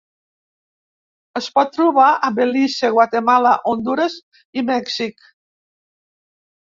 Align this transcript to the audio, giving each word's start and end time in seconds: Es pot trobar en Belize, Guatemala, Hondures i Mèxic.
Es 1.41 1.49
pot 1.57 1.69
trobar 1.75 2.07
en 2.29 2.39
Belize, 2.39 2.91
Guatemala, 2.95 3.53
Hondures 3.73 4.19
i 4.59 4.65
Mèxic. 4.75 5.31